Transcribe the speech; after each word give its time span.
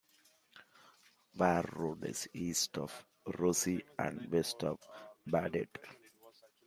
Warroad 1.37 2.05
is 2.05 2.27
east 2.33 2.75
of 2.79 3.05
Roseau 3.37 3.81
and 3.99 4.31
west 4.33 4.63
of 4.63 4.79
Baudette. 5.29 5.77